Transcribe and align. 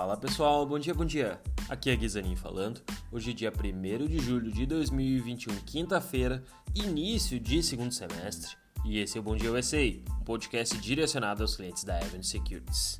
Fala 0.00 0.16
pessoal, 0.16 0.64
bom 0.64 0.78
dia, 0.78 0.94
bom 0.94 1.04
dia. 1.04 1.38
Aqui 1.68 1.90
é 1.90 1.94
Guizanin 1.94 2.34
falando. 2.34 2.80
Hoje 3.12 3.34
dia 3.34 3.52
1 3.52 4.06
de 4.06 4.18
julho 4.18 4.50
de 4.50 4.64
2021, 4.64 5.54
quinta-feira, 5.56 6.42
início 6.74 7.38
de 7.38 7.62
segundo 7.62 7.92
semestre. 7.92 8.56
E 8.82 8.98
esse 8.98 9.18
é 9.18 9.20
o 9.20 9.22
Bom 9.22 9.36
Dia 9.36 9.52
USA, 9.52 9.76
um 10.18 10.24
podcast 10.24 10.78
direcionado 10.78 11.42
aos 11.42 11.54
clientes 11.54 11.84
da 11.84 12.00
Event 12.00 12.22
Securities. 12.22 12.98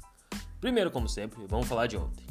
Primeiro, 0.61 0.91
como 0.91 1.09
sempre, 1.09 1.43
vamos 1.47 1.67
falar 1.67 1.87
de 1.87 1.97
ontem. 1.97 2.27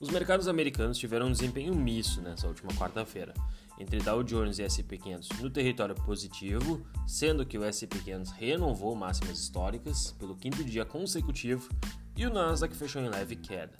Os 0.00 0.08
mercados 0.08 0.48
americanos 0.48 0.96
tiveram 0.96 1.26
um 1.26 1.32
desempenho 1.32 1.74
misto 1.74 2.22
nessa 2.22 2.48
última 2.48 2.72
quarta-feira, 2.72 3.34
entre 3.78 3.98
Dow 3.98 4.22
Jones 4.22 4.58
e 4.58 4.62
S&P 4.62 4.96
500 4.96 5.28
no 5.40 5.50
território 5.50 5.94
positivo, 5.94 6.80
sendo 7.06 7.44
que 7.44 7.58
o 7.58 7.64
S&P 7.64 7.98
500 7.98 8.32
renovou 8.32 8.94
máximas 8.94 9.38
históricas 9.38 10.12
pelo 10.18 10.34
quinto 10.34 10.64
dia 10.64 10.86
consecutivo 10.86 11.68
e 12.16 12.24
o 12.24 12.32
Nasdaq 12.32 12.74
fechou 12.74 13.02
em 13.02 13.10
leve 13.10 13.36
queda. 13.36 13.76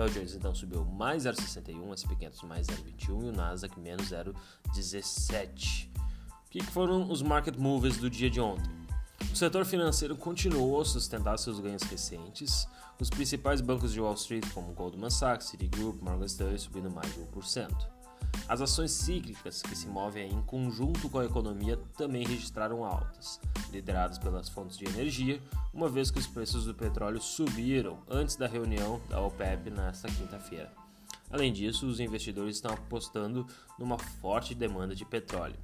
Dow 0.00 0.08
Jones 0.08 0.34
então 0.34 0.54
subiu 0.54 0.82
mais 0.82 1.24
0,61, 1.24 1.92
S&P 1.92 2.16
500 2.16 2.42
mais 2.44 2.66
0,21 2.68 3.08
e 3.08 3.28
o 3.28 3.32
Nasdaq 3.32 3.78
menos 3.78 4.08
0,17. 4.08 5.88
O 6.46 6.50
que 6.50 6.62
foram 6.62 7.10
os 7.10 7.20
market 7.20 7.58
movers 7.58 7.98
do 7.98 8.08
dia 8.08 8.30
de 8.30 8.40
ontem? 8.40 8.70
O 9.30 9.36
setor 9.36 9.66
financeiro 9.66 10.16
continuou 10.16 10.80
a 10.80 10.86
sustentar 10.86 11.38
seus 11.38 11.60
ganhos 11.60 11.82
recentes, 11.82 12.66
os 12.98 13.10
principais 13.10 13.60
bancos 13.60 13.92
de 13.92 14.00
Wall 14.00 14.14
Street, 14.14 14.50
como 14.54 14.72
Goldman 14.72 15.10
Sachs, 15.10 15.48
Citigroup, 15.48 16.00
Morgan 16.02 16.24
Stanley, 16.24 16.58
subindo 16.58 16.90
mais 16.90 17.12
de 17.12 17.20
1%. 17.20 17.99
As 18.48 18.60
ações 18.60 18.90
cíclicas, 18.90 19.62
que 19.62 19.76
se 19.76 19.86
movem 19.86 20.28
em 20.28 20.42
conjunto 20.42 21.08
com 21.08 21.20
a 21.20 21.24
economia, 21.24 21.76
também 21.96 22.26
registraram 22.26 22.84
altas, 22.84 23.40
lideradas 23.70 24.18
pelas 24.18 24.48
fontes 24.48 24.76
de 24.76 24.86
energia, 24.86 25.40
uma 25.72 25.88
vez 25.88 26.10
que 26.10 26.18
os 26.18 26.26
preços 26.26 26.64
do 26.64 26.74
petróleo 26.74 27.20
subiram 27.20 27.98
antes 28.08 28.36
da 28.36 28.48
reunião 28.48 29.00
da 29.08 29.20
OPEP 29.20 29.70
nesta 29.70 30.08
quinta-feira. 30.08 30.72
Além 31.30 31.52
disso, 31.52 31.86
os 31.86 32.00
investidores 32.00 32.56
estão 32.56 32.72
apostando 32.72 33.46
numa 33.78 33.98
forte 33.98 34.52
demanda 34.52 34.96
de 34.96 35.04
petróleo. 35.04 35.58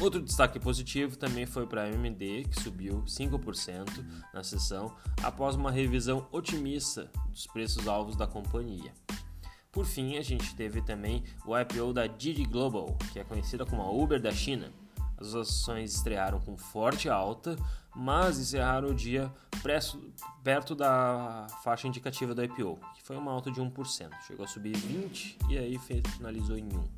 Outro 0.00 0.20
destaque 0.20 0.60
positivo 0.60 1.16
também 1.16 1.46
foi 1.46 1.66
para 1.66 1.84
a 1.84 1.86
AMD, 1.86 2.44
que 2.50 2.62
subiu 2.62 3.02
5% 3.06 4.04
na 4.34 4.42
sessão 4.42 4.94
após 5.22 5.54
uma 5.54 5.70
revisão 5.70 6.26
otimista 6.30 7.10
dos 7.30 7.46
preços 7.46 7.88
alvos 7.88 8.14
da 8.14 8.26
companhia. 8.26 8.92
Por 9.76 9.84
fim, 9.84 10.16
a 10.16 10.22
gente 10.22 10.54
teve 10.54 10.80
também 10.80 11.22
o 11.44 11.54
IPO 11.54 11.92
da 11.92 12.06
Didi 12.06 12.44
Global, 12.44 12.96
que 13.12 13.18
é 13.18 13.24
conhecida 13.24 13.66
como 13.66 13.82
a 13.82 13.90
Uber 13.90 14.18
da 14.18 14.32
China. 14.32 14.72
As 15.18 15.34
ações 15.34 15.94
estrearam 15.94 16.40
com 16.40 16.56
forte 16.56 17.10
alta, 17.10 17.58
mas 17.94 18.38
encerraram 18.38 18.88
o 18.88 18.94
dia 18.94 19.30
perto 20.42 20.74
da 20.74 21.46
faixa 21.62 21.86
indicativa 21.86 22.34
do 22.34 22.42
IPO, 22.42 22.80
que 22.94 23.02
foi 23.02 23.18
uma 23.18 23.30
alta 23.30 23.50
de 23.50 23.60
1%. 23.60 24.10
Chegou 24.26 24.46
a 24.46 24.48
subir 24.48 24.72
20% 24.72 25.36
e 25.50 25.58
aí 25.58 25.78
finalizou 25.78 26.56
em 26.56 26.66
1%. 26.70 26.88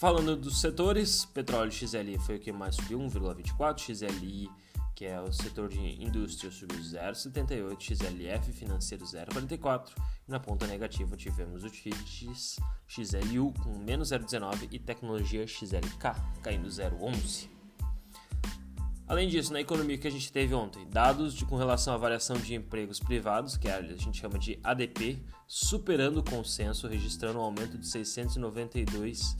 Falando 0.00 0.34
dos 0.34 0.62
setores, 0.62 1.26
petróleo 1.26 1.70
XLI 1.70 2.18
foi 2.20 2.36
o 2.36 2.40
que 2.40 2.52
mais 2.52 2.74
subiu, 2.74 3.00
1,24%, 3.00 3.78
XLI 3.80 4.48
que 4.98 5.06
é 5.06 5.20
o 5.20 5.32
setor 5.32 5.68
de 5.68 5.78
indústria 6.02 6.50
subiu 6.50 6.76
0,78, 6.80 7.80
XLF 7.80 8.52
financeiro 8.52 9.04
0,44 9.04 9.92
e 10.26 10.28
na 10.28 10.40
ponta 10.40 10.66
negativa 10.66 11.16
tivemos 11.16 11.62
o 11.62 11.70
TITS 11.70 12.56
XLU 12.88 13.54
com 13.62 13.78
menos 13.78 14.10
0,19 14.10 14.66
e 14.72 14.78
tecnologia 14.80 15.46
XLK 15.46 16.16
caindo 16.42 16.66
0,11. 16.66 17.48
Além 19.06 19.28
disso, 19.28 19.52
na 19.52 19.60
economia 19.60 19.96
que 19.96 20.08
a 20.08 20.10
gente 20.10 20.32
teve 20.32 20.52
ontem, 20.52 20.84
dados 20.90 21.32
de, 21.32 21.44
com 21.44 21.54
relação 21.54 21.94
à 21.94 21.96
variação 21.96 22.36
de 22.36 22.56
empregos 22.56 22.98
privados, 22.98 23.56
que 23.56 23.68
a 23.68 23.80
gente 23.80 24.18
chama 24.18 24.36
de 24.36 24.58
ADP, 24.64 25.22
superando 25.46 26.16
o 26.16 26.24
consenso, 26.28 26.88
registrando 26.88 27.38
um 27.38 27.42
aumento 27.42 27.78
de 27.78 27.86
692 27.86 29.36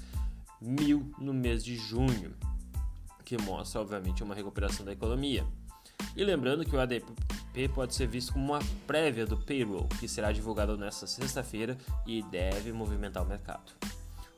mil 0.61 1.13
no 1.19 1.35
mês 1.35 1.65
de 1.65 1.75
junho 1.75 2.37
que 3.29 3.37
mostra, 3.43 3.83
obviamente, 3.83 4.25
uma 4.25 4.35
recuperação 4.35 4.87
da 4.87 4.93
economia. 4.93 5.47
E 6.17 6.25
lembrando 6.25 6.65
que 6.65 6.75
o 6.75 6.81
ADP 6.81 7.69
pode 7.75 7.95
ser 7.95 8.07
visto 8.07 8.33
como 8.33 8.55
uma 8.55 8.59
prévia 8.87 9.27
do 9.27 9.37
payroll, 9.37 9.87
que 10.01 10.09
será 10.09 10.33
divulgado 10.33 10.79
nesta 10.79 11.07
sexta-feira 11.07 11.77
e 12.07 12.23
deve 12.23 12.73
movimentar 12.73 13.23
o 13.23 13.27
mercado. 13.27 13.71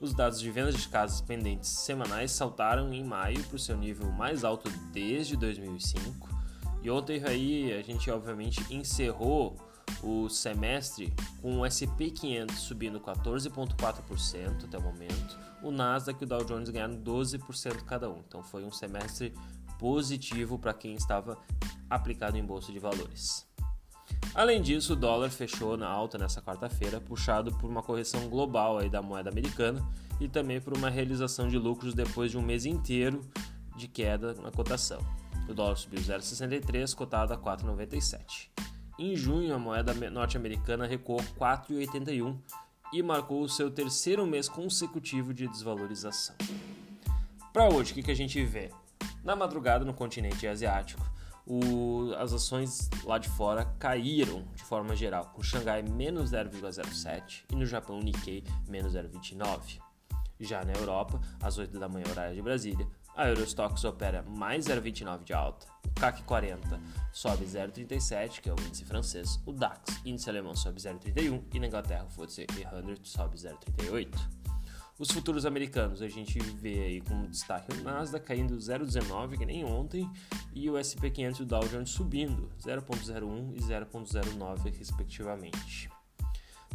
Os 0.00 0.12
dados 0.12 0.40
de 0.40 0.50
vendas 0.50 0.74
de 0.74 0.88
casas 0.88 1.20
pendentes 1.20 1.70
semanais 1.70 2.32
saltaram 2.32 2.92
em 2.92 3.04
maio 3.04 3.40
para 3.44 3.54
o 3.54 3.60
seu 3.60 3.76
nível 3.76 4.10
mais 4.10 4.42
alto 4.42 4.68
desde 4.92 5.36
2005. 5.36 6.28
E 6.82 6.90
ontem 6.90 7.22
aí 7.24 7.72
a 7.72 7.82
gente 7.82 8.10
obviamente 8.10 8.60
encerrou 8.74 9.56
o 10.02 10.28
semestre 10.28 11.12
com 11.40 11.60
o 11.60 11.66
SP 11.68 12.10
500 12.10 12.56
subindo 12.56 13.00
14,4% 13.00 14.64
até 14.64 14.78
o 14.78 14.82
momento, 14.82 15.38
o 15.62 15.70
Nasdaq 15.70 16.20
e 16.20 16.24
o 16.24 16.26
Dow 16.26 16.44
Jones 16.44 16.70
ganharam 16.70 16.96
12% 16.96 17.84
cada 17.84 18.10
um. 18.10 18.22
Então 18.26 18.42
foi 18.42 18.64
um 18.64 18.72
semestre 18.72 19.34
positivo 19.78 20.58
para 20.58 20.74
quem 20.74 20.94
estava 20.94 21.38
aplicado 21.88 22.36
em 22.36 22.44
bolsa 22.44 22.72
de 22.72 22.78
valores. 22.78 23.46
Além 24.34 24.62
disso, 24.62 24.92
o 24.92 24.96
dólar 24.96 25.30
fechou 25.30 25.76
na 25.76 25.88
alta 25.88 26.16
nessa 26.16 26.40
quarta-feira, 26.40 27.00
puxado 27.00 27.52
por 27.56 27.68
uma 27.68 27.82
correção 27.82 28.28
global 28.28 28.78
aí 28.78 28.88
da 28.88 29.02
moeda 29.02 29.30
americana 29.30 29.84
e 30.20 30.28
também 30.28 30.60
por 30.60 30.76
uma 30.76 30.90
realização 30.90 31.48
de 31.48 31.58
lucros 31.58 31.94
depois 31.94 32.30
de 32.30 32.38
um 32.38 32.42
mês 32.42 32.64
inteiro 32.64 33.20
de 33.76 33.88
queda 33.88 34.34
na 34.34 34.50
cotação. 34.50 35.00
O 35.48 35.54
dólar 35.54 35.76
subiu 35.76 36.00
0,63, 36.00 36.94
cotado 36.94 37.32
a 37.32 37.38
4,97. 37.38 38.50
Em 39.02 39.16
junho, 39.16 39.54
a 39.54 39.58
moeda 39.58 39.94
norte-americana 40.10 40.86
recuou 40.86 41.20
4,81 41.38 42.36
e 42.92 43.02
marcou 43.02 43.40
o 43.40 43.48
seu 43.48 43.70
terceiro 43.70 44.26
mês 44.26 44.46
consecutivo 44.46 45.32
de 45.32 45.48
desvalorização. 45.48 46.36
Para 47.50 47.66
hoje, 47.70 47.92
o 47.92 47.94
que, 47.94 48.02
que 48.02 48.10
a 48.10 48.14
gente 48.14 48.44
vê? 48.44 48.70
Na 49.24 49.34
madrugada, 49.34 49.86
no 49.86 49.94
continente 49.94 50.46
asiático, 50.46 51.02
o, 51.46 52.12
as 52.18 52.34
ações 52.34 52.90
lá 53.02 53.16
de 53.16 53.30
fora 53.30 53.64
caíram 53.78 54.44
de 54.54 54.64
forma 54.64 54.94
geral, 54.94 55.32
com 55.34 55.42
Xangai 55.42 55.82
menos 55.82 56.32
0,07 56.32 57.44
e 57.50 57.56
no 57.56 57.64
Japão 57.64 58.00
Nikkei 58.00 58.44
menos 58.68 58.92
0,29. 58.92 59.80
Já 60.38 60.62
na 60.62 60.74
Europa, 60.74 61.18
às 61.42 61.56
8 61.56 61.78
da 61.78 61.88
manhã, 61.88 62.04
horário 62.10 62.34
de 62.34 62.42
Brasília, 62.42 62.86
a 63.20 63.28
Eurostox 63.28 63.84
opera 63.84 64.22
mais 64.22 64.64
0,29 64.64 65.24
de 65.24 65.34
alta, 65.34 65.66
o 65.84 66.00
CAC 66.00 66.22
40 66.22 66.80
sobe 67.12 67.44
0,37, 67.44 68.40
que 68.40 68.48
é 68.48 68.52
o 68.52 68.58
índice 68.58 68.82
francês, 68.86 69.38
o 69.44 69.52
DAX, 69.52 70.00
índice 70.06 70.30
alemão, 70.30 70.56
sobe 70.56 70.80
0,31 70.80 71.42
e 71.52 71.60
na 71.60 71.66
Inglaterra 71.66 72.06
o 72.06 72.08
FTSE 72.08 72.46
100 72.46 72.96
sobe 73.02 73.36
0,38. 73.36 74.08
Os 74.98 75.10
futuros 75.10 75.44
americanos 75.44 76.00
a 76.00 76.08
gente 76.08 76.38
vê 76.38 76.80
aí 76.80 77.00
como 77.02 77.28
destaque 77.28 77.70
o 77.74 77.82
Nasdaq 77.82 78.24
caindo 78.24 78.56
0,19 78.56 79.36
que 79.36 79.44
nem 79.44 79.66
ontem 79.66 80.10
e 80.54 80.70
o 80.70 80.78
S&P 80.78 81.10
500 81.10 81.40
e 81.40 81.42
o 81.42 81.46
Dow 81.46 81.68
Jones 81.68 81.90
subindo 81.90 82.50
0,01 82.58 83.54
e 83.54 83.60
0,09 83.60 84.78
respectivamente 84.78 85.90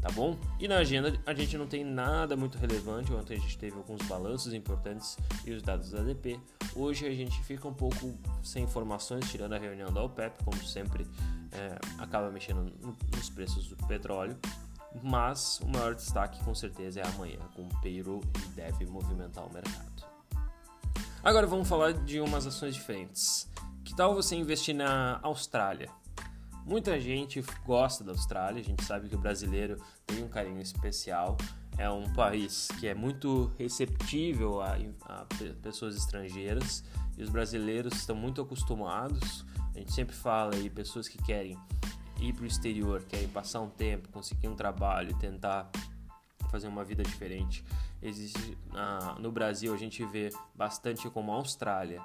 tá 0.05 0.11
bom? 0.11 0.37
E 0.59 0.67
na 0.67 0.77
agenda 0.77 1.19
a 1.25 1.33
gente 1.33 1.57
não 1.57 1.65
tem 1.65 1.83
nada 1.83 2.37
muito 2.37 2.59
relevante, 2.59 3.11
ontem 3.11 3.37
a 3.37 3.39
gente 3.39 3.57
teve 3.57 3.75
alguns 3.75 4.03
balanços 4.03 4.53
importantes 4.53 5.17
e 5.43 5.51
os 5.51 5.63
dados 5.63 5.89
da 5.89 6.01
ADP. 6.01 6.39
Hoje 6.75 7.07
a 7.07 7.11
gente 7.11 7.43
fica 7.43 7.67
um 7.67 7.73
pouco 7.73 8.15
sem 8.43 8.65
informações, 8.65 9.27
tirando 9.31 9.53
a 9.53 9.57
reunião 9.57 9.91
da 9.91 10.03
OPEP, 10.03 10.43
como 10.43 10.63
sempre 10.63 11.07
é, 11.51 11.79
acaba 11.97 12.29
mexendo 12.29 12.71
nos 13.15 13.31
preços 13.31 13.67
do 13.67 13.75
petróleo. 13.87 14.37
Mas 15.01 15.59
o 15.61 15.67
maior 15.67 15.95
destaque 15.95 16.41
com 16.43 16.53
certeza 16.53 17.01
é 17.01 17.07
amanhã, 17.07 17.39
com 17.55 17.63
o 17.63 17.81
payroll 17.81 18.21
e 18.45 18.49
deve 18.49 18.85
movimentar 18.85 19.43
o 19.43 19.51
mercado. 19.51 20.05
Agora 21.23 21.47
vamos 21.47 21.67
falar 21.67 21.93
de 21.93 22.19
umas 22.19 22.45
ações 22.45 22.75
diferentes. 22.75 23.49
Que 23.83 23.95
tal 23.95 24.13
você 24.13 24.35
investir 24.35 24.75
na 24.75 25.19
Austrália? 25.23 25.89
Muita 26.65 26.99
gente 26.99 27.43
gosta 27.63 28.03
da 28.03 28.11
Austrália, 28.11 28.59
a 28.59 28.63
gente 28.63 28.83
sabe 28.83 29.07
que 29.07 29.13
o 29.15 29.19
brasileiro 29.19 29.77
tem 30.03 30.23
um 30.23 30.27
carinho 30.27 30.59
especial. 30.59 31.37
É 31.77 31.87
um 31.87 32.11
país 32.13 32.69
que 32.79 32.87
é 32.87 32.95
muito 32.95 33.51
receptível 33.55 34.61
a, 34.61 34.75
a 35.01 35.25
pessoas 35.61 35.95
estrangeiras 35.95 36.83
e 37.15 37.21
os 37.21 37.29
brasileiros 37.29 37.93
estão 37.93 38.15
muito 38.15 38.41
acostumados. 38.41 39.45
A 39.75 39.77
gente 39.77 39.93
sempre 39.93 40.15
fala 40.15 40.55
aí 40.55 40.67
pessoas 40.67 41.07
que 41.07 41.19
querem 41.19 41.55
ir 42.19 42.33
para 42.33 42.43
o 42.43 42.47
exterior, 42.47 43.03
querem 43.03 43.27
passar 43.27 43.61
um 43.61 43.69
tempo, 43.69 44.09
conseguir 44.09 44.47
um 44.47 44.55
trabalho, 44.55 45.15
tentar 45.19 45.69
fazer 46.49 46.67
uma 46.67 46.83
vida 46.83 47.03
diferente. 47.03 47.63
Existe 48.01 48.57
no 49.19 49.31
Brasil 49.31 49.71
a 49.71 49.77
gente 49.77 50.03
vê 50.05 50.31
bastante 50.55 51.07
como 51.11 51.31
a 51.31 51.35
Austrália 51.35 52.01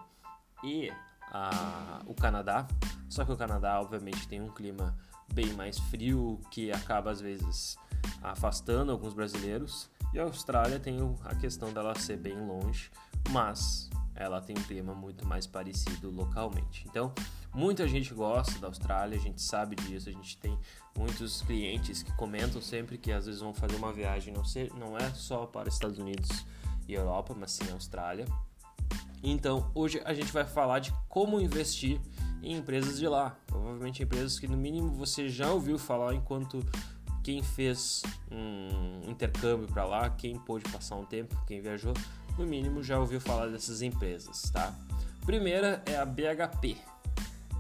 e 0.63 0.93
a, 1.31 2.03
o 2.07 2.15
Canadá. 2.15 2.67
Só 3.09 3.25
que 3.25 3.33
o 3.33 3.37
Canadá, 3.37 3.81
obviamente, 3.81 4.27
tem 4.29 4.41
um 4.41 4.51
clima 4.51 4.97
bem 5.33 5.53
mais 5.53 5.79
frio 5.79 6.41
que 6.51 6.73
acaba 6.73 7.11
às 7.11 7.21
vezes 7.21 7.77
afastando 8.23 8.93
alguns 8.93 9.15
brasileiros. 9.15 9.91
E 10.13 10.19
a 10.19 10.25
Austrália 10.25 10.81
tem 10.81 10.99
a 11.25 11.35
questão 11.37 11.73
dela 11.73 11.95
ser 11.95 12.17
bem 12.17 12.37
longe, 12.37 12.91
mas 13.31 13.89
ela 14.15 14.41
tem 14.41 14.57
um 14.59 14.63
tema 14.63 14.95
muito 14.95 15.27
mais 15.27 15.47
parecido 15.47 16.11
localmente. 16.11 16.85
Então, 16.89 17.13
muita 17.55 17.87
gente 17.87 18.13
gosta 18.13 18.59
da 18.59 18.67
Austrália, 18.67 19.17
a 19.17 19.21
gente 19.21 19.41
sabe 19.41 19.77
disso, 19.77 20.09
a 20.09 20.13
gente 20.13 20.37
tem 20.37 20.59
muitos 20.97 21.43
clientes 21.43 22.03
que 22.03 22.13
comentam 22.13 22.61
sempre 22.61 22.99
que 22.99 23.13
às 23.13 23.27
vezes 23.27 23.41
vão 23.41 23.55
fazer 23.55 23.77
uma 23.77 23.93
viagem, 23.93 24.35
não, 24.35 24.45
ser, 24.45 24.73
não 24.75 24.99
é 24.99 25.11
só 25.15 25.47
para 25.47 25.69
Estados 25.69 25.99
Unidos 25.99 26.45
e 26.89 26.95
Europa, 26.95 27.35
mas 27.39 27.53
sim 27.53 27.71
Austrália. 27.73 28.27
Então, 29.23 29.71
hoje 29.75 30.01
a 30.05 30.15
gente 30.15 30.33
vai 30.33 30.45
falar 30.45 30.79
de 30.79 30.93
como 31.09 31.41
investir 31.41 32.01
em 32.43 32.57
empresas 32.57 32.99
de 32.99 33.07
lá. 33.07 33.37
Provavelmente 33.47 34.03
empresas 34.03 34.39
que 34.39 34.49
no 34.49 34.57
mínimo 34.57 34.93
você 34.93 35.29
já 35.29 35.51
ouviu 35.51 35.79
falar 35.79 36.15
enquanto 36.15 36.65
quem 37.23 37.43
fez 37.43 38.03
um 38.31 39.11
intercâmbio 39.11 39.69
para 39.69 39.85
lá, 39.85 40.11
quem 40.11 40.39
pôde 40.39 40.65
passar 40.71 40.97
um 40.97 41.05
tempo, 41.05 41.37
quem 41.47 41.61
viajou, 41.61 41.93
no 42.39 42.47
mínimo 42.47 42.83
já 42.83 42.99
ouviu 42.99 43.21
falar 43.21 43.49
dessas 43.49 43.83
empresas, 43.83 44.51
tá? 44.51 44.75
Primeira 45.27 45.83
é 45.85 45.97
a 45.97 46.07
BHP. 46.07 46.79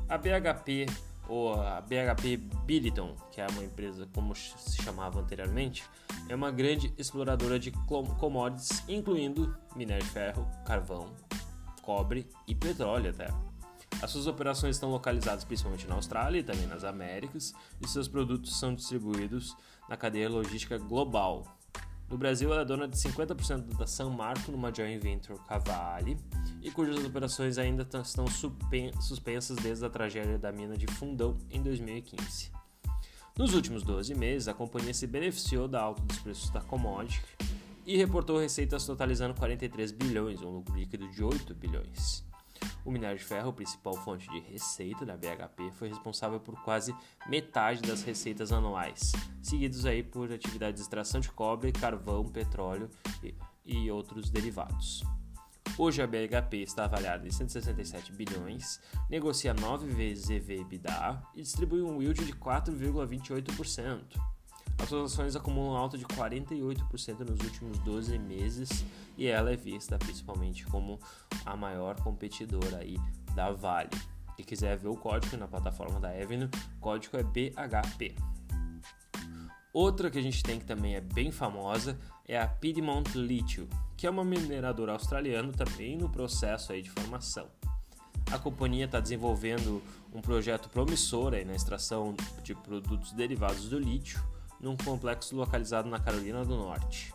A 0.08 0.16
BHP 0.16 0.86
ou 1.28 1.54
a 1.54 1.80
BHP 1.80 2.38
Billiton, 2.64 3.14
que 3.30 3.40
é 3.40 3.46
uma 3.46 3.62
empresa 3.62 4.08
como 4.12 4.34
se 4.34 4.82
chamava 4.82 5.20
anteriormente, 5.20 5.84
é 6.28 6.34
uma 6.34 6.50
grande 6.50 6.92
exploradora 6.98 7.58
de 7.58 7.70
commodities, 8.18 8.82
incluindo 8.88 9.56
minério 9.76 10.02
de 10.02 10.10
ferro, 10.10 10.48
carvão, 10.64 11.12
cobre 11.90 12.24
e 12.46 12.54
petróleo 12.54 13.10
até. 13.10 13.26
As 14.00 14.12
suas 14.12 14.28
operações 14.28 14.76
estão 14.76 14.92
localizadas 14.92 15.42
principalmente 15.42 15.88
na 15.88 15.96
Austrália 15.96 16.38
e 16.38 16.42
também 16.44 16.68
nas 16.68 16.84
Américas, 16.84 17.52
e 17.80 17.88
seus 17.88 18.06
produtos 18.06 18.60
são 18.60 18.72
distribuídos 18.76 19.56
na 19.88 19.96
cadeia 19.96 20.28
logística 20.28 20.78
global. 20.78 21.58
No 22.08 22.16
Brasil, 22.16 22.52
ela 22.52 22.62
é 22.62 22.64
dona 22.64 22.86
de 22.86 22.96
50% 22.96 23.76
da 23.76 23.88
San 23.88 24.10
Marco 24.10 24.52
numa 24.52 24.72
joint 24.72 25.02
venture 25.02 25.36
Cavalli, 25.48 26.16
e 26.62 26.70
cujas 26.70 27.04
operações 27.04 27.58
ainda 27.58 27.82
estão 27.82 28.24
suspensas 29.00 29.56
desde 29.56 29.84
a 29.84 29.90
tragédia 29.90 30.38
da 30.38 30.52
mina 30.52 30.76
de 30.76 30.86
Fundão 30.86 31.36
em 31.50 31.60
2015. 31.60 32.52
Nos 33.36 33.52
últimos 33.52 33.82
12 33.82 34.14
meses, 34.14 34.46
a 34.46 34.54
companhia 34.54 34.94
se 34.94 35.08
beneficiou 35.08 35.66
da 35.66 35.80
alta 35.80 36.02
dos 36.02 36.20
preços 36.20 36.50
da 36.50 36.60
commodity 36.60 37.20
e 37.86 37.96
reportou 37.96 38.38
receitas 38.38 38.84
totalizando 38.84 39.34
43 39.34 39.92
bilhões, 39.92 40.42
um 40.42 40.50
lucro 40.50 40.74
líquido 40.74 41.08
de 41.08 41.22
8 41.22 41.54
bilhões. 41.54 42.24
O 42.84 42.90
minério 42.90 43.18
de 43.18 43.24
ferro, 43.24 43.52
principal 43.52 43.94
fonte 43.94 44.28
de 44.30 44.40
receita 44.40 45.04
da 45.04 45.16
BHP, 45.16 45.70
foi 45.72 45.88
responsável 45.88 46.40
por 46.40 46.60
quase 46.62 46.94
metade 47.26 47.82
das 47.82 48.02
receitas 48.02 48.52
anuais, 48.52 49.12
seguidos 49.42 49.86
aí 49.86 50.02
por 50.02 50.32
atividades 50.32 50.80
de 50.80 50.82
extração 50.82 51.20
de 51.20 51.30
cobre, 51.30 51.72
carvão, 51.72 52.24
petróleo 52.24 52.90
e, 53.22 53.34
e 53.64 53.90
outros 53.90 54.30
derivados. 54.30 55.02
Hoje 55.78 56.02
a 56.02 56.06
BHP 56.06 56.58
está 56.58 56.84
avaliada 56.84 57.26
em 57.26 57.30
167 57.30 58.12
bilhões, 58.12 58.80
negocia 59.08 59.54
9 59.54 59.86
vezes 59.88 60.28
EV/EBITDA 60.28 61.22
e 61.34 61.42
distribui 61.42 61.82
um 61.82 62.02
yield 62.02 62.24
de 62.24 62.32
4,28%. 62.32 64.20
As 64.80 64.88
suas 64.88 65.12
ações 65.12 65.36
acumulam 65.36 65.76
alta 65.76 65.98
de 65.98 66.06
48% 66.06 67.18
nos 67.20 67.40
últimos 67.40 67.78
12 67.80 68.18
meses 68.18 68.84
e 69.16 69.26
ela 69.26 69.52
é 69.52 69.56
vista 69.56 69.98
principalmente 69.98 70.64
como 70.66 70.98
a 71.44 71.54
maior 71.54 72.00
competidora 72.00 72.78
aí 72.78 72.96
da 73.34 73.52
Vale. 73.52 73.90
Se 74.36 74.42
quiser 74.42 74.78
ver 74.78 74.88
o 74.88 74.96
código 74.96 75.36
na 75.36 75.46
plataforma 75.46 76.00
da 76.00 76.08
Avenue, 76.08 76.48
o 76.78 76.80
código 76.80 77.18
é 77.18 77.22
BHP. 77.22 78.14
Outra 79.72 80.10
que 80.10 80.18
a 80.18 80.22
gente 80.22 80.42
tem 80.42 80.58
que 80.58 80.64
também 80.64 80.96
é 80.96 81.00
bem 81.00 81.30
famosa 81.30 81.98
é 82.26 82.40
a 82.40 82.48
Piedmont 82.48 83.16
Lithium, 83.16 83.68
que 83.96 84.06
é 84.06 84.10
uma 84.10 84.24
mineradora 84.24 84.92
australiana 84.92 85.52
também 85.52 85.96
no 85.96 86.08
processo 86.08 86.72
aí 86.72 86.80
de 86.80 86.90
formação. 86.90 87.46
A 88.32 88.38
companhia 88.38 88.86
está 88.86 88.98
desenvolvendo 88.98 89.82
um 90.12 90.22
projeto 90.22 90.70
promissor 90.70 91.34
aí 91.34 91.44
na 91.44 91.54
extração 91.54 92.14
de 92.42 92.54
produtos 92.54 93.12
derivados 93.12 93.68
do 93.68 93.78
lítio 93.78 94.20
num 94.60 94.76
complexo 94.76 95.34
localizado 95.34 95.88
na 95.88 95.98
Carolina 95.98 96.44
do 96.44 96.56
Norte. 96.56 97.14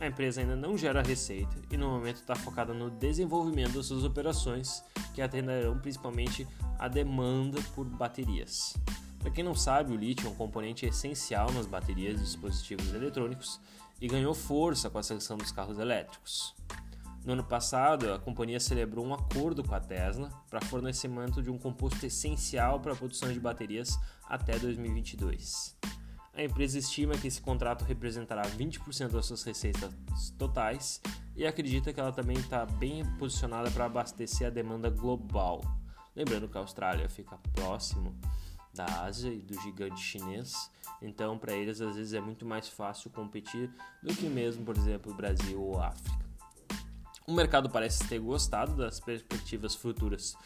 A 0.00 0.06
empresa 0.06 0.40
ainda 0.40 0.56
não 0.56 0.76
gera 0.76 1.02
receita 1.02 1.56
e 1.70 1.76
no 1.76 1.88
momento 1.88 2.16
está 2.16 2.34
focada 2.34 2.74
no 2.74 2.90
desenvolvimento 2.90 3.74
das 3.74 3.86
suas 3.86 4.04
operações, 4.04 4.82
que 5.14 5.22
atenderão 5.22 5.78
principalmente 5.78 6.46
a 6.78 6.88
demanda 6.88 7.60
por 7.74 7.86
baterias. 7.86 8.76
Para 9.18 9.30
quem 9.30 9.42
não 9.42 9.54
sabe, 9.54 9.92
o 9.92 9.96
lítio 9.96 10.26
é 10.26 10.30
um 10.30 10.34
componente 10.34 10.84
essencial 10.84 11.50
nas 11.52 11.66
baterias 11.66 12.16
de 12.16 12.24
dispositivos 12.24 12.92
eletrônicos 12.92 13.60
e 14.00 14.06
ganhou 14.06 14.34
força 14.34 14.90
com 14.90 14.98
a 14.98 15.02
seleção 15.02 15.38
dos 15.38 15.50
carros 15.50 15.78
elétricos. 15.78 16.54
No 17.24 17.32
ano 17.32 17.44
passado, 17.44 18.12
a 18.12 18.18
companhia 18.18 18.60
celebrou 18.60 19.06
um 19.06 19.14
acordo 19.14 19.64
com 19.64 19.74
a 19.74 19.80
Tesla 19.80 20.28
para 20.50 20.60
fornecimento 20.60 21.42
de 21.42 21.50
um 21.50 21.56
composto 21.56 22.04
essencial 22.04 22.80
para 22.80 22.92
a 22.92 22.96
produção 22.96 23.32
de 23.32 23.40
baterias 23.40 23.98
até 24.28 24.58
2022. 24.58 25.74
A 26.36 26.42
empresa 26.42 26.76
estima 26.76 27.16
que 27.16 27.28
esse 27.28 27.40
contrato 27.40 27.84
representará 27.84 28.42
20% 28.42 29.12
das 29.12 29.26
suas 29.26 29.44
receitas 29.44 29.92
totais 30.36 31.00
e 31.36 31.46
acredita 31.46 31.92
que 31.92 32.00
ela 32.00 32.10
também 32.10 32.36
está 32.36 32.66
bem 32.66 33.04
posicionada 33.18 33.70
para 33.70 33.84
abastecer 33.84 34.48
a 34.48 34.50
demanda 34.50 34.90
global. 34.90 35.60
Lembrando 36.14 36.48
que 36.48 36.58
a 36.58 36.60
Austrália 36.60 37.08
fica 37.08 37.38
próximo 37.52 38.18
da 38.74 38.84
Ásia 39.04 39.32
e 39.32 39.40
do 39.42 39.54
gigante 39.60 40.00
chinês, 40.00 40.70
então 41.00 41.38
para 41.38 41.54
eles 41.54 41.80
às 41.80 41.94
vezes 41.94 42.12
é 42.12 42.20
muito 42.20 42.44
mais 42.44 42.68
fácil 42.68 43.10
competir 43.10 43.70
do 44.02 44.12
que 44.12 44.28
mesmo, 44.28 44.64
por 44.64 44.76
exemplo, 44.76 45.12
o 45.12 45.14
Brasil 45.14 45.62
ou 45.62 45.80
África. 45.80 46.24
O 47.28 47.32
mercado 47.32 47.70
parece 47.70 48.08
ter 48.08 48.18
gostado 48.18 48.76
das 48.76 48.98
perspectivas 48.98 49.76
futuras 49.76 50.36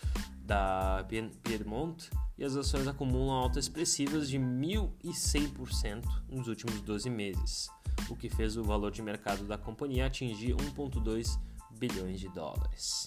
da 0.48 1.06
Piedmont 1.42 2.08
e 2.38 2.42
as 2.42 2.56
ações 2.56 2.88
acumulam 2.88 3.36
altas 3.36 3.66
expressivas 3.66 4.30
de 4.30 4.38
1.100% 4.38 6.04
nos 6.26 6.48
últimos 6.48 6.80
12 6.80 7.10
meses, 7.10 7.68
o 8.08 8.16
que 8.16 8.30
fez 8.30 8.56
o 8.56 8.64
valor 8.64 8.90
de 8.90 9.02
mercado 9.02 9.44
da 9.44 9.58
companhia 9.58 10.06
atingir 10.06 10.54
1,2 10.54 11.38
bilhões 11.78 12.18
de 12.18 12.30
dólares. 12.30 13.06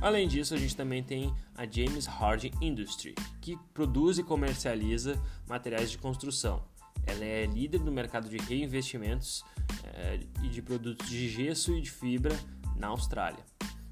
Além 0.00 0.28
disso, 0.28 0.54
a 0.54 0.56
gente 0.56 0.76
também 0.76 1.02
tem 1.02 1.34
a 1.56 1.66
James 1.66 2.06
Hardie 2.06 2.52
Industry, 2.60 3.16
que 3.40 3.58
produz 3.72 4.18
e 4.18 4.22
comercializa 4.22 5.20
materiais 5.48 5.90
de 5.90 5.98
construção. 5.98 6.62
Ela 7.04 7.24
é 7.24 7.46
líder 7.46 7.80
no 7.80 7.90
mercado 7.90 8.28
de 8.28 8.36
reinvestimentos 8.36 9.44
é, 9.82 10.20
e 10.42 10.48
de 10.48 10.62
produtos 10.62 11.08
de 11.08 11.28
gesso 11.28 11.72
e 11.72 11.80
de 11.80 11.90
fibra 11.90 12.38
na 12.76 12.88
Austrália. 12.88 13.44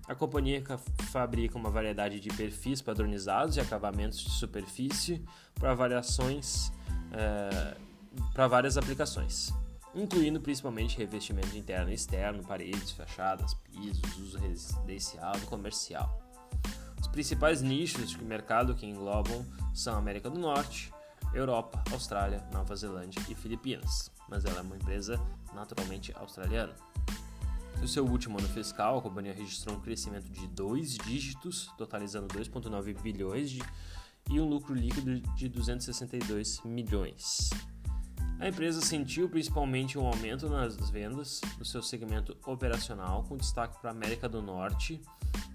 A 0.08 0.14
companhia 0.14 0.62
fabrica 1.10 1.56
uma 1.56 1.70
variedade 1.70 2.19
de 2.19 2.28
perfis 2.31 2.82
padronizados 2.82 3.56
e 3.56 3.60
acabamentos 3.60 4.18
de 4.18 4.30
superfície 4.30 5.25
para 5.54 5.75
variações 5.75 6.73
é, 7.12 7.76
para 8.32 8.47
várias 8.47 8.76
aplicações, 8.76 9.52
incluindo 9.94 10.40
principalmente 10.40 10.99
revestimento 10.99 11.56
interno 11.56 11.90
e 11.90 11.94
externo, 11.94 12.42
paredes, 12.42 12.90
fachadas, 12.92 13.54
pisos, 13.54 14.18
uso 14.18 14.38
residencial 14.38 15.37
e 15.37 15.47
comercial. 15.47 16.21
Os 17.00 17.06
principais 17.09 17.62
nichos 17.62 18.11
de 18.11 18.25
mercado 18.25 18.75
que 18.75 18.87
englobam 18.87 19.44
são 19.75 19.97
América 19.97 20.30
do 20.30 20.38
Norte, 20.38 20.92
Europa, 21.35 21.82
Austrália, 21.90 22.44
Nova 22.52 22.76
Zelândia 22.76 23.23
e 23.28 23.35
Filipinas, 23.35 24.11
mas 24.28 24.44
ela 24.44 24.59
é 24.59 24.62
uma 24.62 24.76
empresa 24.76 25.21
naturalmente 25.54 26.12
australiana. 26.16 26.75
No 27.83 27.89
seu 27.89 28.07
último 28.07 28.39
ano 28.39 28.47
fiscal, 28.47 28.99
a 28.99 29.03
companhia 29.03 29.35
registrou 29.35 29.77
um 29.77 29.81
crescimento 29.81 30.31
de 30.31 30.47
dois 30.47 30.97
dígitos, 30.97 31.69
totalizando 31.77 32.29
2,9 32.29 33.03
bilhões 33.03 33.51
de, 33.51 33.61
e 34.31 34.41
um 34.41 34.49
lucro 34.49 34.73
líquido 34.73 35.19
de 35.35 35.49
262 35.49 36.61
milhões. 36.65 37.51
A 38.39 38.47
empresa 38.47 38.81
sentiu 38.81 39.29
principalmente 39.29 39.99
um 39.99 40.07
aumento 40.07 40.49
nas 40.49 40.77
vendas 40.91 41.41
no 41.59 41.65
seu 41.65 41.83
segmento 41.83 42.37
operacional, 42.47 43.25
com 43.25 43.37
destaque 43.37 43.81
para 43.81 43.91
a 43.91 43.93
América 43.93 44.29
do 44.29 44.41
Norte, 44.41 45.03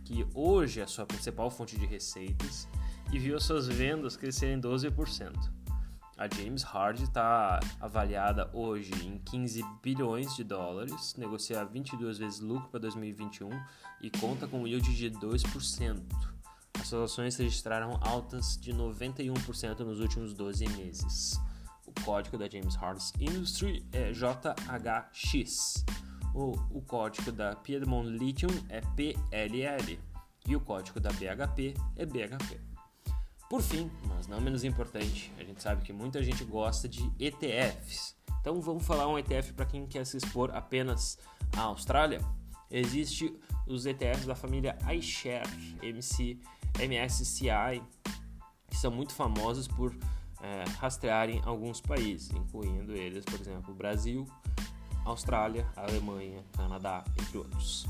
que 0.04 0.28
hoje 0.34 0.82
é 0.82 0.84
a 0.84 0.88
sua 0.88 1.06
principal 1.06 1.50
fonte 1.50 1.78
de 1.78 1.86
receitas, 1.86 2.68
e 3.10 3.18
viu 3.18 3.38
as 3.38 3.44
suas 3.44 3.70
vendas 3.70 4.18
crescerem 4.18 4.60
12%. 4.60 5.32
A 6.18 6.28
James 6.28 6.64
Hard 6.64 7.00
está 7.00 7.60
avaliada 7.80 8.50
hoje 8.52 8.92
em 9.06 9.20
15 9.20 9.64
bilhões 9.84 10.36
de 10.36 10.44
dólares, 10.44 11.16
negocia 11.16 11.64
22 11.64 12.18
vezes 12.18 12.40
lucro 12.40 12.68
para 12.70 12.80
2021 12.80 13.50
e 14.02 14.10
conta 14.10 14.48
com 14.48 14.62
um 14.62 14.68
yield 14.68 14.96
de 14.96 15.12
2%. 15.12 16.02
As 16.80 16.88
suas 16.88 17.12
ações 17.12 17.38
registraram 17.38 18.00
altas 18.02 18.58
de 18.58 18.74
91% 18.74 19.80
nos 19.82 20.00
últimos 20.00 20.34
12 20.34 20.68
meses. 20.70 21.40
O 21.86 21.92
código 22.04 22.36
da 22.36 22.50
James 22.50 22.74
Hard 22.74 23.00
Industry 23.20 23.86
é 23.92 24.12
JHX. 24.12 25.86
O, 26.34 26.52
o 26.72 26.82
código 26.82 27.32
da 27.32 27.56
Piedmont 27.56 28.10
Lithium 28.10 28.50
é 28.70 28.82
PLL. 28.96 30.00
E 30.48 30.56
o 30.56 30.60
código 30.60 31.00
da 31.00 31.12
BHP 31.12 31.76
é 31.96 32.06
BHP. 32.08 32.77
Por 33.50 33.62
fim, 33.62 33.90
mas 34.06 34.28
não 34.28 34.42
menos 34.42 34.66
importante, 34.66 35.32
a 35.40 35.44
gente 35.44 35.62
sabe 35.62 35.82
que 35.82 35.94
muita 35.94 36.22
gente 36.22 36.44
gosta 36.44 36.88
de 36.88 37.10
ETFs. 37.18 38.14
Então 38.42 38.62
vamos 38.62 38.86
falar 38.86 39.08
um 39.08 39.18
ETF 39.18 39.54
para 39.54 39.66
quem 39.66 39.86
quer 39.88 40.06
se 40.06 40.18
expor 40.18 40.52
apenas 40.54 41.18
à 41.56 41.62
Austrália. 41.62 42.20
Existe 42.70 43.34
os 43.66 43.86
ETFs 43.86 44.26
da 44.26 44.36
família 44.36 44.78
iShare, 44.94 45.50
MC, 45.82 46.38
MSCI, 46.78 47.82
que 48.68 48.76
são 48.76 48.92
muito 48.92 49.14
famosos 49.14 49.66
por 49.66 49.96
é, 50.42 50.64
rastrearem 50.78 51.42
alguns 51.46 51.80
países, 51.80 52.30
incluindo 52.32 52.94
eles, 52.94 53.24
por 53.24 53.40
exemplo, 53.40 53.74
Brasil, 53.74 54.28
Austrália, 55.06 55.66
Alemanha, 55.74 56.44
Canadá, 56.52 57.06
entre 57.18 57.38
outros. 57.38 57.86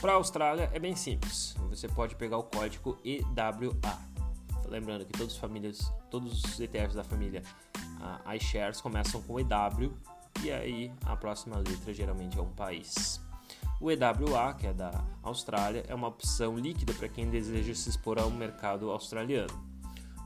Para 0.00 0.12
a 0.12 0.16
Austrália 0.16 0.68
é 0.72 0.80
bem 0.80 0.96
simples, 0.96 1.54
você 1.68 1.86
pode 1.86 2.16
pegar 2.16 2.38
o 2.38 2.42
código 2.42 2.98
EWA. 3.04 4.09
Lembrando 4.70 5.04
que 5.04 5.12
todos, 5.12 5.36
famílias, 5.36 5.92
todos 6.10 6.44
os 6.44 6.60
ETFs 6.60 6.94
da 6.94 7.02
família 7.02 7.42
uh, 7.76 8.34
iShares 8.36 8.80
começam 8.80 9.20
com 9.20 9.40
EW 9.40 9.92
e 10.44 10.50
aí 10.50 10.92
a 11.04 11.16
próxima 11.16 11.56
letra 11.56 11.92
geralmente 11.92 12.38
é 12.38 12.40
um 12.40 12.52
país. 12.52 13.20
O 13.80 13.90
EWA, 13.90 14.54
que 14.54 14.68
é 14.68 14.72
da 14.72 15.04
Austrália, 15.22 15.84
é 15.88 15.94
uma 15.94 16.06
opção 16.06 16.56
líquida 16.56 16.94
para 16.94 17.08
quem 17.08 17.28
deseja 17.28 17.74
se 17.74 17.90
expor 17.90 18.18
ao 18.18 18.30
mercado 18.30 18.90
australiano. 18.90 19.70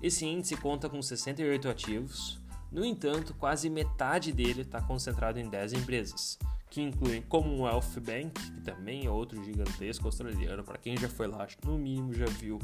Esse 0.02 0.26
índice 0.26 0.56
conta 0.56 0.90
com 0.90 1.00
68 1.00 1.68
ativos, 1.68 2.38
no 2.70 2.84
entanto, 2.84 3.32
quase 3.34 3.70
metade 3.70 4.32
dele 4.32 4.62
está 4.62 4.80
concentrado 4.80 5.38
em 5.38 5.48
10 5.48 5.74
empresas, 5.74 6.38
que 6.68 6.82
incluem 6.82 7.22
Commonwealth 7.22 8.00
Bank, 8.00 8.32
que 8.32 8.60
também 8.60 9.06
é 9.06 9.10
outro 9.10 9.42
gigantesco 9.42 10.06
australiano, 10.06 10.64
para 10.64 10.76
quem 10.76 10.96
já 10.96 11.08
foi 11.08 11.28
lá, 11.28 11.46
no 11.64 11.78
mínimo 11.78 12.12
já 12.12 12.26
viu 12.26 12.58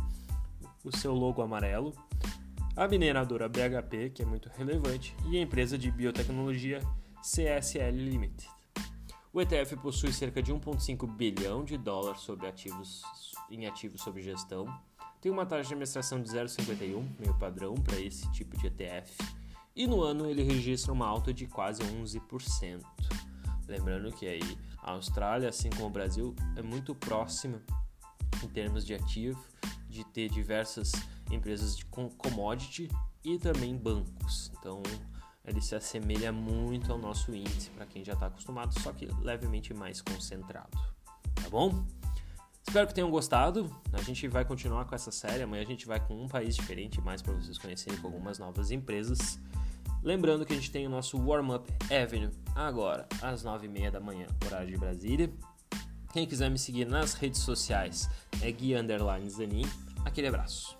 o 0.84 0.96
seu 0.96 1.14
logo 1.14 1.42
amarelo, 1.42 1.92
a 2.76 2.88
mineradora 2.88 3.48
BHP, 3.48 4.10
que 4.10 4.22
é 4.22 4.24
muito 4.24 4.48
relevante, 4.56 5.14
e 5.28 5.36
a 5.36 5.40
empresa 5.40 5.76
de 5.76 5.90
biotecnologia 5.90 6.80
CSL 7.22 7.96
Limited. 7.96 8.48
O 9.32 9.40
ETF 9.40 9.76
possui 9.76 10.12
cerca 10.12 10.42
de 10.42 10.52
1,5 10.52 11.06
bilhão 11.06 11.64
de 11.64 11.76
dólares 11.76 12.22
sobre 12.22 12.46
ativos, 12.46 13.02
em 13.50 13.66
ativos 13.66 14.00
sob 14.00 14.20
gestão, 14.22 14.66
tem 15.20 15.30
uma 15.30 15.44
taxa 15.44 15.62
de 15.62 15.74
administração 15.74 16.22
de 16.22 16.30
0,51, 16.30 17.06
meio 17.18 17.34
padrão 17.34 17.74
para 17.74 18.00
esse 18.00 18.30
tipo 18.32 18.56
de 18.56 18.68
ETF, 18.68 19.18
e 19.76 19.86
no 19.86 20.02
ano 20.02 20.28
ele 20.28 20.42
registra 20.42 20.92
uma 20.92 21.06
alta 21.06 21.32
de 21.32 21.46
quase 21.46 21.82
11%. 21.82 22.82
Lembrando 23.68 24.10
que 24.12 24.26
aí 24.26 24.58
a 24.82 24.92
Austrália, 24.92 25.48
assim 25.48 25.70
como 25.70 25.86
o 25.86 25.90
Brasil, 25.90 26.34
é 26.56 26.62
muito 26.62 26.94
próxima 26.94 27.62
em 28.42 28.48
termos 28.48 28.84
de 28.84 28.94
ativo, 28.94 29.44
de 29.90 30.04
ter 30.04 30.30
diversas 30.30 30.92
empresas 31.30 31.76
de 31.76 31.84
commodity 31.84 32.88
e 33.24 33.38
também 33.38 33.76
bancos. 33.76 34.50
Então 34.58 34.82
ele 35.44 35.60
se 35.60 35.74
assemelha 35.74 36.32
muito 36.32 36.92
ao 36.92 36.98
nosso 36.98 37.34
índice 37.34 37.70
para 37.70 37.86
quem 37.86 38.04
já 38.04 38.12
está 38.12 38.26
acostumado, 38.26 38.78
só 38.80 38.92
que 38.92 39.06
levemente 39.20 39.74
mais 39.74 40.00
concentrado. 40.00 40.78
Tá 41.34 41.48
bom? 41.50 41.84
Espero 42.66 42.86
que 42.86 42.94
tenham 42.94 43.10
gostado. 43.10 43.68
A 43.92 44.02
gente 44.02 44.28
vai 44.28 44.44
continuar 44.44 44.84
com 44.84 44.94
essa 44.94 45.10
série. 45.10 45.42
Amanhã 45.42 45.62
a 45.62 45.66
gente 45.66 45.86
vai 45.86 45.98
com 45.98 46.22
um 46.22 46.28
país 46.28 46.54
diferente, 46.54 47.00
mais 47.00 47.20
para 47.20 47.32
vocês 47.32 47.58
conhecerem 47.58 47.98
com 47.98 48.06
algumas 48.06 48.38
novas 48.38 48.70
empresas. 48.70 49.40
Lembrando 50.02 50.46
que 50.46 50.52
a 50.52 50.56
gente 50.56 50.70
tem 50.70 50.86
o 50.86 50.90
nosso 50.90 51.18
Warm 51.18 51.50
Up 51.50 51.72
Avenue 51.92 52.30
agora, 52.54 53.08
às 53.20 53.44
9h30 53.44 53.90
da 53.90 54.00
manhã, 54.00 54.26
horário 54.46 54.68
de 54.68 54.78
Brasília. 54.78 55.30
Quem 56.12 56.26
quiser 56.26 56.50
me 56.50 56.58
seguir 56.58 56.86
nas 56.86 57.14
redes 57.14 57.40
sociais 57.40 58.08
é 58.42 58.50
Gui 58.50 58.74
Underline 58.74 59.30
Zanin. 59.30 59.66
Aquele 60.04 60.26
abraço. 60.26 60.79